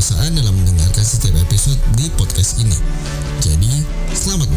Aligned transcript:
kedewasaan 0.00 0.32
dalam 0.32 0.56
mendengarkan 0.56 1.04
setiap 1.04 1.36
episode 1.44 1.76
di 1.92 2.08
podcast 2.16 2.56
ini. 2.56 2.72
Jadi, 3.44 3.84
selamat 4.16 4.48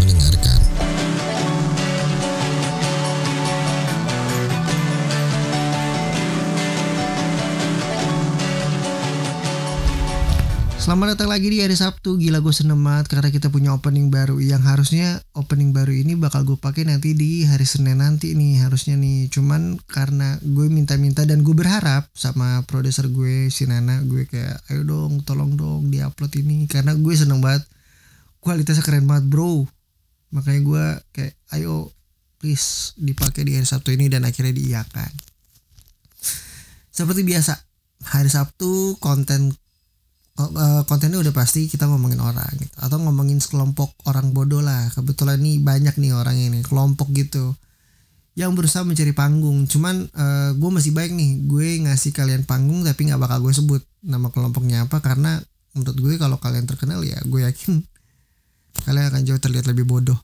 Selamat 10.83 11.15
datang 11.15 11.31
lagi 11.31 11.47
di 11.47 11.63
hari 11.63 11.79
Sabtu. 11.79 12.19
Gila 12.19 12.43
gue 12.43 12.51
seneng 12.51 12.83
banget 12.83 13.15
karena 13.15 13.31
kita 13.31 13.47
punya 13.47 13.71
opening 13.71 14.11
baru. 14.11 14.35
Yang 14.43 14.67
harusnya 14.67 15.23
opening 15.31 15.71
baru 15.71 15.95
ini 15.95 16.19
bakal 16.19 16.43
gue 16.43 16.59
pakai 16.59 16.83
nanti 16.83 17.15
di 17.15 17.47
hari 17.47 17.63
Senin 17.63 18.03
nanti 18.03 18.35
nih 18.35 18.59
Harusnya 18.67 18.99
nih. 18.99 19.31
Cuman 19.31 19.79
karena 19.87 20.35
gue 20.43 20.67
minta-minta 20.67 21.23
dan 21.23 21.39
gue 21.39 21.55
berharap 21.55 22.11
sama 22.11 22.67
produser 22.67 23.07
gue 23.07 23.47
si 23.47 23.63
Nana 23.63 24.03
Gue 24.03 24.27
kayak 24.27 24.59
ayo 24.75 24.83
dong 24.83 25.23
tolong 25.23 25.55
dong 25.55 25.87
di 25.87 26.03
upload 26.03 26.35
ini. 26.43 26.67
Karena 26.67 26.91
gue 26.99 27.15
seneng 27.15 27.39
banget. 27.39 27.63
Kualitasnya 28.43 28.83
keren 28.83 29.07
banget 29.07 29.31
bro. 29.31 29.63
Makanya 30.35 30.61
gue 30.67 30.85
kayak 31.15 31.33
ayo 31.55 31.95
please 32.43 32.91
dipakai 32.99 33.47
di 33.47 33.55
hari 33.55 33.63
Sabtu 33.63 33.95
ini. 33.95 34.11
Dan 34.11 34.27
akhirnya 34.27 34.51
diiakan 34.51 35.15
Seperti 36.91 37.23
biasa 37.23 37.55
hari 38.03 38.27
Sabtu 38.27 38.99
konten 38.99 39.55
uh, 40.39 40.81
kontennya 40.89 41.21
udah 41.21 41.33
pasti 41.35 41.69
kita 41.69 41.85
ngomongin 41.85 42.21
orang 42.21 42.49
gitu. 42.57 42.73
Atau 42.81 42.97
ngomongin 43.01 43.37
sekelompok 43.37 43.93
orang 44.09 44.33
bodoh 44.33 44.63
lah. 44.63 44.89
Kebetulan 44.93 45.37
nih 45.41 45.61
banyak 45.61 45.95
nih 45.97 46.11
orang 46.15 46.37
ini 46.37 46.65
kelompok 46.65 47.13
gitu. 47.13 47.53
Yang 48.33 48.51
berusaha 48.57 48.81
mencari 48.81 49.13
panggung. 49.13 49.69
Cuman 49.69 50.09
uh, 50.09 50.49
gue 50.57 50.69
masih 50.73 50.91
baik 50.95 51.13
nih. 51.13 51.45
Gue 51.45 51.77
ngasih 51.85 52.11
kalian 52.15 52.49
panggung 52.49 52.81
tapi 52.81 53.09
nggak 53.09 53.21
bakal 53.21 53.45
gue 53.45 53.53
sebut 53.53 53.81
nama 54.01 54.33
kelompoknya 54.33 54.89
apa. 54.89 54.97
Karena 55.03 55.37
menurut 55.77 55.97
gue 55.97 56.13
kalau 56.17 56.37
kalian 56.37 56.65
terkenal 56.69 57.01
ya 57.01 57.17
gue 57.25 57.41
yakin 57.49 57.81
kalian 58.85 59.09
akan 59.09 59.21
jauh 59.25 59.41
terlihat 59.41 59.69
lebih 59.69 59.85
bodoh. 59.85 60.17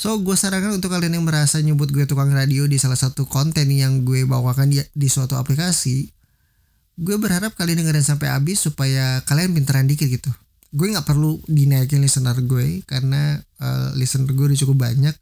So 0.00 0.16
gue 0.16 0.32
sarankan 0.32 0.80
untuk 0.80 0.96
kalian 0.96 1.20
yang 1.20 1.28
merasa 1.28 1.60
nyebut 1.60 1.92
gue 1.92 2.08
tukang 2.08 2.32
radio 2.32 2.64
di 2.64 2.80
salah 2.80 2.96
satu 2.96 3.28
konten 3.28 3.68
yang 3.68 4.00
gue 4.08 4.24
bawakan 4.24 4.72
di, 4.72 4.80
di 4.96 5.08
suatu 5.12 5.36
aplikasi 5.36 6.19
gue 6.98 7.16
berharap 7.16 7.54
kalian 7.54 7.84
dengerin 7.84 8.04
sampai 8.04 8.32
habis 8.32 8.60
supaya 8.60 9.22
kalian 9.24 9.54
pinteran 9.54 9.86
dikit 9.86 10.10
gitu. 10.10 10.30
Gue 10.70 10.90
nggak 10.90 11.06
perlu 11.06 11.38
dinaikin 11.50 12.02
listener 12.02 12.36
gue 12.42 12.82
karena 12.86 13.42
uh, 13.58 13.90
listener 13.94 14.30
gue 14.30 14.46
udah 14.54 14.58
cukup 14.58 14.90
banyak. 14.90 15.14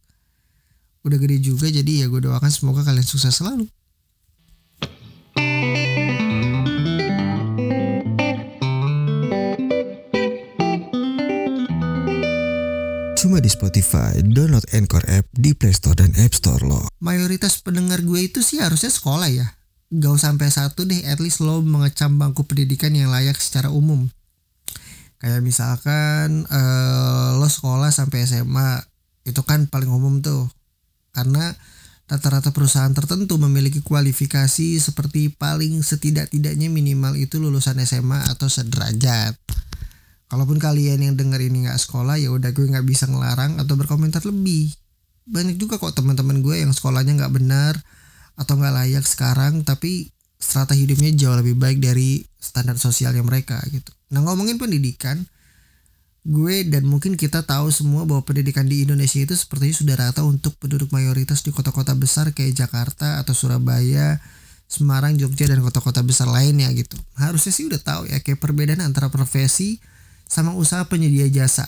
Udah 1.07 1.19
gede 1.21 1.41
juga 1.41 1.71
jadi 1.71 2.05
ya 2.05 2.07
gue 2.11 2.21
doakan 2.21 2.51
semoga 2.53 2.85
kalian 2.85 3.07
sukses 3.07 3.33
selalu. 3.37 3.69
Cuma 13.19 13.43
di 13.43 13.51
Spotify, 13.51 14.15
download 14.23 14.63
Anchor 14.71 15.03
app 15.11 15.27
di 15.35 15.51
Play 15.51 15.75
Store 15.75 15.99
dan 15.99 16.15
App 16.23 16.39
Store 16.39 16.63
lo. 16.63 16.87
Mayoritas 17.03 17.59
pendengar 17.67 17.99
gue 18.07 18.31
itu 18.31 18.47
sih 18.47 18.63
harusnya 18.63 18.95
sekolah 18.95 19.27
ya 19.27 19.58
gak 19.89 20.21
sampai 20.21 20.53
satu 20.53 20.85
deh 20.85 21.01
at 21.09 21.17
least 21.17 21.41
lo 21.41 21.65
mengecam 21.65 22.21
bangku 22.21 22.45
pendidikan 22.45 22.93
yang 22.93 23.09
layak 23.09 23.41
secara 23.41 23.73
umum. 23.73 24.13
Kayak 25.19 25.43
misalkan 25.43 26.45
uh, 26.47 27.41
lo 27.41 27.49
sekolah 27.49 27.91
sampai 27.91 28.29
SMA 28.29 28.85
itu 29.25 29.41
kan 29.43 29.67
paling 29.67 29.89
umum 29.89 30.21
tuh. 30.21 30.47
Karena 31.17 31.57
rata-rata 32.07 32.53
perusahaan 32.53 32.93
tertentu 32.93 33.41
memiliki 33.41 33.81
kualifikasi 33.81 34.79
seperti 34.79 35.33
paling 35.33 35.81
setidak-tidaknya 35.81 36.69
minimal 36.69 37.17
itu 37.17 37.41
lulusan 37.41 37.81
SMA 37.83 38.29
atau 38.29 38.47
sederajat. 38.47 39.35
Kalaupun 40.29 40.61
kalian 40.61 41.01
yang 41.01 41.15
denger 41.17 41.41
ini 41.41 41.65
nggak 41.65 41.81
sekolah 41.81 42.21
ya 42.21 42.29
udah 42.29 42.53
gue 42.53 42.69
nggak 42.69 42.85
bisa 42.85 43.09
ngelarang 43.09 43.57
atau 43.57 43.75
berkomentar 43.75 44.21
lebih. 44.29 44.69
Banyak 45.25 45.57
juga 45.57 45.81
kok 45.81 45.97
teman-teman 45.97 46.45
gue 46.45 46.61
yang 46.61 46.77
sekolahnya 46.77 47.17
nggak 47.17 47.33
benar 47.33 47.75
atau 48.39 48.55
nggak 48.55 48.75
layak 48.75 49.05
sekarang 49.05 49.67
tapi 49.67 50.15
strata 50.39 50.73
hidupnya 50.73 51.11
jauh 51.19 51.35
lebih 51.35 51.59
baik 51.59 51.83
dari 51.83 52.23
standar 52.39 52.79
sosialnya 52.79 53.27
mereka 53.27 53.59
gitu. 53.75 53.91
Nah 54.15 54.23
ngomongin 54.23 54.57
pendidikan, 54.57 55.27
gue 56.23 56.63
dan 56.71 56.87
mungkin 56.87 57.19
kita 57.19 57.43
tahu 57.43 57.75
semua 57.75 58.07
bahwa 58.07 58.23
pendidikan 58.23 58.65
di 58.71 58.87
Indonesia 58.87 59.19
itu 59.19 59.35
sepertinya 59.35 59.75
sudah 59.75 59.95
rata 59.99 60.23
untuk 60.23 60.55
penduduk 60.63 60.95
mayoritas 60.95 61.43
di 61.43 61.51
kota-kota 61.51 61.99
besar 61.99 62.31
kayak 62.31 62.55
Jakarta 62.55 63.19
atau 63.19 63.35
Surabaya, 63.35 64.23
Semarang, 64.71 65.19
Jogja 65.19 65.51
dan 65.51 65.59
kota-kota 65.59 66.07
besar 66.07 66.31
lainnya 66.31 66.71
gitu. 66.71 66.95
Harusnya 67.19 67.51
sih 67.51 67.67
udah 67.67 67.83
tahu 67.83 68.03
ya 68.07 68.23
kayak 68.23 68.39
perbedaan 68.39 68.81
antara 68.81 69.11
profesi 69.11 69.83
sama 70.31 70.55
usaha 70.55 70.87
penyedia 70.87 71.27
jasa. 71.27 71.67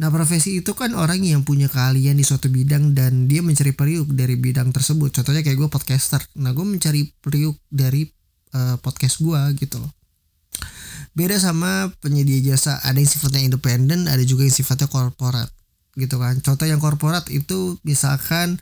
Nah 0.00 0.08
profesi 0.08 0.64
itu 0.64 0.72
kan 0.72 0.96
orang 0.96 1.20
yang 1.20 1.44
punya 1.44 1.68
keahlian 1.68 2.16
di 2.16 2.24
suatu 2.24 2.48
bidang 2.48 2.96
dan 2.96 3.28
dia 3.28 3.44
mencari 3.44 3.76
periuk 3.76 4.08
dari 4.16 4.40
bidang 4.40 4.72
tersebut. 4.72 5.12
Contohnya 5.12 5.44
kayak 5.44 5.58
gue 5.60 5.68
podcaster. 5.68 6.22
Nah 6.40 6.56
gue 6.56 6.64
mencari 6.64 7.12
periuk 7.20 7.60
dari 7.68 8.08
uh, 8.56 8.80
podcast 8.80 9.20
gue 9.20 9.40
gitu 9.60 9.76
loh. 9.78 9.92
Beda 11.12 11.36
sama 11.36 11.92
penyedia 12.00 12.40
jasa. 12.40 12.80
Ada 12.80 12.96
yang 12.96 13.10
sifatnya 13.10 13.42
independen, 13.44 14.08
ada 14.08 14.24
juga 14.24 14.48
yang 14.48 14.54
sifatnya 14.54 14.88
korporat 14.88 15.52
gitu 15.92 16.16
kan. 16.16 16.40
Contoh 16.40 16.64
yang 16.64 16.80
korporat 16.80 17.28
itu 17.28 17.76
misalkan 17.84 18.56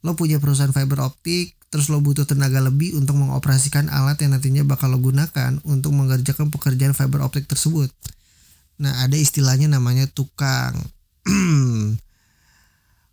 lo 0.00 0.16
punya 0.16 0.40
perusahaan 0.40 0.72
fiber 0.72 1.04
optik, 1.04 1.54
terus 1.68 1.92
lo 1.92 2.00
butuh 2.00 2.24
tenaga 2.24 2.64
lebih 2.64 2.96
untuk 2.96 3.20
mengoperasikan 3.20 3.92
alat 3.92 4.18
yang 4.24 4.34
nantinya 4.34 4.64
bakal 4.64 4.88
lo 4.88 4.98
gunakan 4.98 5.60
untuk 5.68 5.92
mengerjakan 5.92 6.48
pekerjaan 6.48 6.96
fiber 6.96 7.20
optik 7.22 7.44
tersebut 7.44 7.92
Nah, 8.80 9.04
ada 9.04 9.16
istilahnya 9.18 9.68
namanya 9.68 10.08
tukang. 10.08 10.78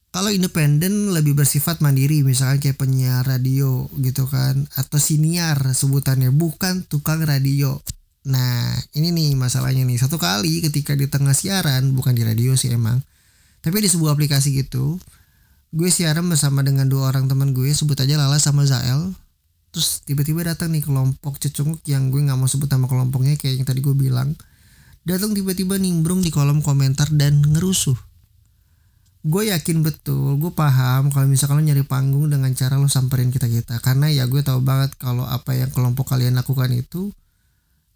Kalau 0.09 0.33
independen 0.33 1.13
lebih 1.13 1.37
bersifat 1.37 1.85
mandiri, 1.85 2.25
misalnya 2.25 2.57
kayak 2.57 2.81
penyiar 2.81 3.21
radio 3.21 3.85
gitu 4.01 4.25
kan, 4.25 4.65
atau 4.73 4.97
siniar 4.97 5.61
sebutannya, 5.61 6.33
bukan 6.33 6.81
tukang 6.89 7.21
radio. 7.21 7.77
Nah, 8.25 8.73
ini 8.97 9.13
nih 9.13 9.37
masalahnya 9.37 9.85
nih. 9.85 10.01
Satu 10.01 10.17
kali 10.17 10.65
ketika 10.65 10.97
di 10.97 11.05
tengah 11.05 11.37
siaran, 11.37 11.93
bukan 11.93 12.17
di 12.17 12.25
radio 12.25 12.57
sih 12.57 12.73
emang, 12.73 13.05
tapi 13.61 13.85
di 13.85 13.89
sebuah 13.91 14.17
aplikasi 14.17 14.57
gitu, 14.57 14.97
gue 15.69 15.89
siaran 15.93 16.25
bersama 16.25 16.65
dengan 16.65 16.89
dua 16.89 17.13
orang 17.13 17.29
teman 17.29 17.53
gue, 17.53 17.69
sebut 17.69 17.95
aja 18.01 18.17
Lala 18.17 18.41
sama 18.41 18.65
Zael. 18.65 19.13
Terus 19.69 20.01
tiba-tiba 20.01 20.41
datang 20.41 20.73
nih 20.73 20.81
kelompok 20.81 21.37
cecunguk 21.37 21.85
yang 21.85 22.09
gue 22.09 22.17
nggak 22.25 22.33
mau 22.33 22.49
sebut 22.49 22.65
nama 22.65 22.89
kelompoknya 22.89 23.37
kayak 23.37 23.61
yang 23.61 23.67
tadi 23.69 23.85
gue 23.85 23.93
bilang 23.93 24.33
datang 25.09 25.33
tiba-tiba 25.33 25.81
nimbrung 25.81 26.21
di 26.21 26.29
kolom 26.29 26.61
komentar 26.61 27.09
dan 27.09 27.41
ngerusuh. 27.41 27.97
Gue 29.19 29.51
yakin 29.51 29.83
betul, 29.83 30.39
gue 30.39 30.51
paham 30.55 31.11
kalau 31.11 31.27
misalkan 31.27 31.59
lo 31.59 31.63
nyari 31.65 31.83
panggung 31.83 32.31
dengan 32.31 32.47
cara 32.55 32.79
lo 32.79 32.87
samperin 32.87 33.33
kita-kita. 33.33 33.83
Karena 33.83 34.07
ya 34.07 34.23
gue 34.29 34.39
tahu 34.39 34.63
banget 34.63 34.95
kalau 34.95 35.27
apa 35.27 35.57
yang 35.57 35.67
kelompok 35.75 36.15
kalian 36.15 36.39
lakukan 36.39 36.71
itu 36.71 37.11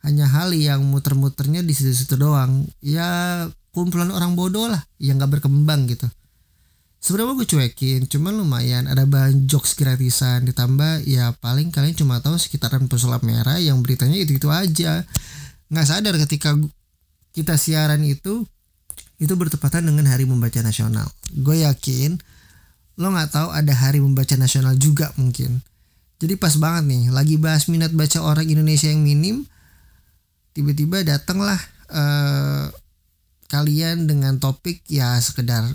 hanya 0.03 0.27
hal 0.27 0.51
yang 0.51 0.83
muter-muternya 0.83 1.63
di 1.63 1.71
situ-situ 1.71 2.19
doang. 2.19 2.67
Ya 2.83 3.47
kumpulan 3.71 4.11
orang 4.11 4.35
bodoh 4.35 4.67
lah 4.67 4.83
yang 4.99 5.15
gak 5.15 5.39
berkembang 5.39 5.87
gitu. 5.87 6.11
Sebenarnya 7.03 7.35
gue 7.35 7.47
cuekin, 7.51 8.01
cuman 8.07 8.39
lumayan 8.39 8.87
ada 8.87 9.03
bahan 9.03 9.43
jokes 9.47 9.75
gratisan 9.75 10.47
ditambah 10.47 11.03
ya 11.03 11.35
paling 11.35 11.67
kalian 11.67 11.99
cuma 11.99 12.23
tahu 12.23 12.39
sekitaran 12.39 12.87
pesulap 12.87 13.27
merah 13.27 13.59
yang 13.59 13.83
beritanya 13.83 14.15
itu-itu 14.15 14.47
aja. 14.47 15.03
Nggak 15.67 15.87
sadar 15.87 16.15
ketika 16.15 16.55
kita 17.33 17.57
siaran 17.57 18.05
itu 18.05 18.45
itu 19.17 19.33
bertepatan 19.33 19.85
dengan 19.85 20.09
Hari 20.09 20.25
Membaca 20.29 20.61
Nasional. 20.61 21.09
Gue 21.33 21.65
yakin 21.65 22.21
lo 23.01 23.09
nggak 23.09 23.33
tahu 23.33 23.49
ada 23.49 23.73
Hari 23.73 23.99
Membaca 23.99 24.37
Nasional 24.37 24.77
juga 24.77 25.09
mungkin. 25.17 25.61
Jadi 26.21 26.39
pas 26.39 26.55
banget 26.55 26.87
nih, 26.87 27.03
lagi 27.11 27.35
bahas 27.35 27.67
minat 27.67 27.91
baca 27.91 28.23
orang 28.23 28.47
Indonesia 28.47 28.87
yang 28.87 29.03
minim, 29.03 29.43
tiba-tiba 30.55 31.03
datanglah 31.03 31.59
uh, 31.91 32.71
kalian 33.51 34.07
dengan 34.07 34.39
topik 34.39 34.85
ya 34.87 35.19
sekedar 35.19 35.67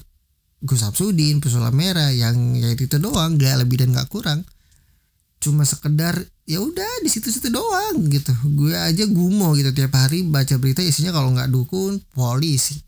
Gus 0.64 0.82
Absudin, 0.82 1.38
Pesulap 1.38 1.76
Merah 1.76 2.10
yang 2.10 2.56
ya 2.56 2.72
itu 2.72 2.96
doang, 2.96 3.36
gak 3.36 3.60
lebih 3.60 3.82
dan 3.84 3.92
gak 3.92 4.08
kurang. 4.08 4.42
Cuma 5.38 5.62
sekedar 5.62 6.18
ya 6.48 6.58
udah 6.58 7.02
di 7.04 7.08
situ-situ 7.10 7.48
doang 7.52 8.10
gitu. 8.10 8.34
Gue 8.58 8.74
aja 8.74 9.06
gumo 9.06 9.54
gitu. 9.54 9.70
Tiap 9.70 9.94
hari 9.94 10.26
baca 10.26 10.58
berita 10.58 10.82
isinya 10.82 11.14
kalau 11.14 11.30
nggak 11.34 11.50
dukun 11.50 12.02
polisi. 12.10 12.78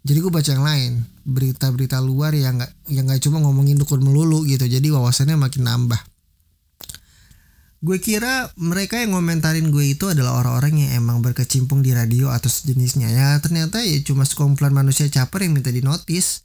Jadi 0.00 0.18
gue 0.22 0.32
baca 0.32 0.50
yang 0.50 0.64
lain. 0.64 0.92
Berita-berita 1.26 1.98
luar 2.00 2.32
yang 2.32 2.62
nggak 2.62 2.72
yang 2.94 3.04
nggak 3.10 3.20
cuma 3.20 3.42
ngomongin 3.42 3.76
dukun 3.76 4.00
melulu 4.00 4.46
gitu. 4.46 4.64
Jadi 4.64 4.88
wawasannya 4.94 5.36
makin 5.36 5.66
nambah. 5.66 6.00
Gue 7.80 7.96
kira 7.96 8.52
mereka 8.60 9.00
yang 9.00 9.16
ngomentarin 9.16 9.72
gue 9.72 9.96
itu 9.96 10.12
adalah 10.12 10.36
orang-orang 10.36 10.84
yang 10.84 11.00
emang 11.00 11.24
berkecimpung 11.24 11.80
di 11.80 11.96
radio 11.96 12.28
atau 12.28 12.52
sejenisnya. 12.52 13.08
Ya 13.08 13.40
ternyata 13.40 13.80
ya 13.80 13.96
cuma 14.04 14.28
sekumpulan 14.28 14.76
manusia 14.76 15.08
caper 15.08 15.48
yang 15.48 15.56
minta 15.56 15.72
di 15.72 15.80
notice 15.80 16.44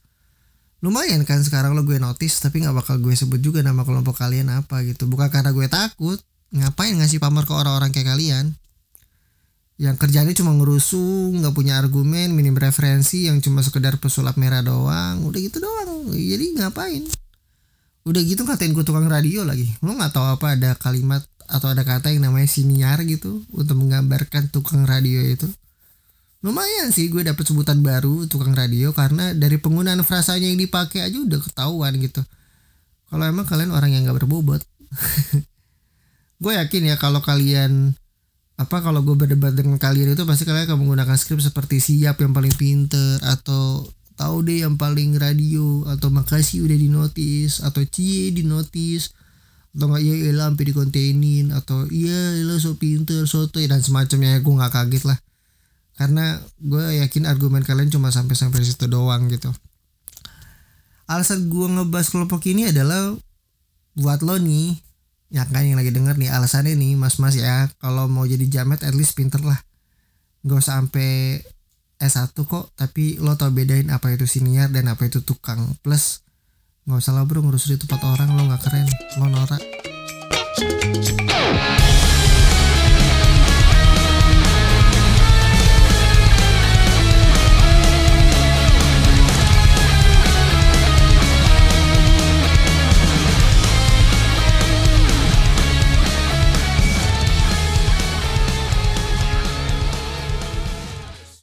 lumayan 0.86 1.26
kan 1.26 1.42
sekarang 1.42 1.74
lo 1.74 1.82
gue 1.82 1.98
notice 1.98 2.38
tapi 2.38 2.62
nggak 2.62 2.78
bakal 2.78 3.02
gue 3.02 3.18
sebut 3.18 3.42
juga 3.42 3.66
nama 3.66 3.82
kelompok 3.82 4.22
kalian 4.22 4.54
apa 4.54 4.86
gitu. 4.86 5.10
Bukan 5.10 5.34
karena 5.34 5.50
gue 5.50 5.66
takut 5.66 6.22
ngapain 6.54 6.94
ngasih 6.94 7.18
pamer 7.18 7.50
ke 7.50 7.54
orang-orang 7.58 7.90
kayak 7.90 8.14
kalian? 8.14 8.54
Yang 9.82 9.96
kerjanya 10.08 10.34
cuma 10.38 10.54
ngerusuh 10.54 11.34
nggak 11.42 11.52
punya 11.58 11.82
argumen 11.82 12.38
minim 12.38 12.54
referensi 12.54 13.26
yang 13.26 13.42
cuma 13.42 13.66
sekedar 13.66 13.98
pesulap 13.98 14.38
merah 14.38 14.62
doang. 14.62 15.26
Udah 15.26 15.42
gitu 15.42 15.58
doang. 15.58 16.14
Jadi 16.14 16.62
ngapain? 16.62 17.02
Udah 18.06 18.22
gitu 18.22 18.46
ngatain 18.46 18.70
gue 18.70 18.86
tukang 18.86 19.10
radio 19.10 19.42
lagi. 19.42 19.66
Lo 19.82 19.98
nggak 19.98 20.14
tahu 20.14 20.38
apa 20.38 20.54
ada 20.54 20.78
kalimat 20.78 21.26
atau 21.50 21.74
ada 21.74 21.82
kata 21.82 22.14
yang 22.14 22.30
namanya 22.30 22.46
siniar 22.46 23.02
gitu 23.10 23.42
untuk 23.50 23.82
menggambarkan 23.82 24.54
tukang 24.54 24.86
radio 24.86 25.22
itu 25.26 25.50
lumayan 26.46 26.94
sih 26.94 27.10
gue 27.10 27.26
dapet 27.26 27.42
sebutan 27.42 27.82
baru 27.82 28.30
tukang 28.30 28.54
radio 28.54 28.94
karena 28.94 29.34
dari 29.34 29.58
penggunaan 29.58 30.06
frasanya 30.06 30.46
yang 30.46 30.62
dipakai 30.62 31.02
aja 31.02 31.18
udah 31.18 31.42
ketahuan 31.42 31.98
gitu. 31.98 32.22
Kalau 33.10 33.26
emang 33.26 33.50
kalian 33.50 33.74
orang 33.74 33.98
yang 33.98 34.06
nggak 34.06 34.22
berbobot. 34.22 34.62
Gue 36.44 36.54
yakin 36.54 36.94
ya 36.94 36.96
kalau 37.02 37.24
kalian 37.26 37.98
apa 38.56 38.84
kalau 38.84 39.04
gue 39.04 39.16
berdebat 39.16 39.56
dengan 39.56 39.76
kalian 39.80 40.16
itu 40.16 40.24
pasti 40.28 40.44
kalian 40.48 40.68
akan 40.68 40.80
menggunakan 40.84 41.16
skrip 41.16 41.40
seperti 41.40 41.80
siap 41.80 42.20
yang 42.24 42.32
paling 42.32 42.52
pinter 42.56 43.20
atau 43.24 43.84
tahu 44.20 44.48
deh 44.48 44.64
yang 44.64 44.80
paling 44.80 45.16
radio 45.16 45.84
atau 45.92 46.08
makasih 46.08 46.64
udah 46.64 46.76
di 46.76 46.88
notice 46.88 47.64
atau 47.64 47.84
cie 47.84 48.32
di 48.32 48.48
notice 48.48 49.12
atau 49.76 49.92
nggak 49.92 50.04
ya 50.04 50.16
elah 50.32 50.48
sampai 50.52 50.72
kontenin 50.72 51.52
atau 51.52 51.84
iya 51.92 52.36
lo 52.48 52.56
so 52.60 52.76
pinter 52.76 53.24
soto 53.28 53.60
dan 53.64 53.80
semacamnya. 53.80 54.40
Gue 54.44 54.54
nggak 54.60 54.72
kaget 54.72 55.04
lah 55.08 55.20
karena 55.96 56.44
gue 56.60 57.00
yakin 57.00 57.24
argumen 57.24 57.64
kalian 57.64 57.88
cuma 57.88 58.12
sampai 58.12 58.36
sampai 58.36 58.64
situ 58.64 58.86
doang 58.92 59.32
gitu. 59.32 59.52
Alasan 61.08 61.48
gue 61.48 61.68
ngebahas 61.72 62.12
kelompok 62.12 62.44
ini 62.52 62.68
adalah 62.70 63.16
buat 63.96 64.20
lo 64.20 64.36
nih 64.36 64.76
ya 65.32 65.48
kan 65.48 65.64
yang 65.64 65.80
lagi 65.80 65.96
denger 65.96 66.20
nih 66.20 66.30
alasannya 66.32 66.76
nih 66.76 67.00
mas-mas 67.00 67.40
ya. 67.40 67.72
Kalau 67.80 68.12
mau 68.12 68.28
jadi 68.28 68.44
jamet 68.48 68.84
at 68.84 68.92
least 68.92 69.16
pinter 69.16 69.40
lah. 69.40 69.58
Gak 70.44 70.60
usah 70.62 70.84
sampai 70.84 71.42
S1 71.96 72.36
kok 72.36 72.76
tapi 72.76 73.16
lo 73.24 73.40
tau 73.40 73.56
bedain 73.56 73.88
apa 73.88 74.12
itu 74.12 74.28
senior 74.28 74.68
dan 74.68 74.92
apa 74.92 75.08
itu 75.08 75.24
tukang. 75.24 75.80
Plus 75.80 76.22
nggak 76.86 77.02
usah 77.02 77.18
lah 77.18 77.26
bro 77.26 77.42
ngurus 77.42 77.72
itu 77.72 77.88
empat 77.88 78.04
orang 78.04 78.36
lo 78.36 78.44
nggak 78.52 78.62
keren. 78.68 78.88
Lo 79.18 79.32
norak 79.32 79.64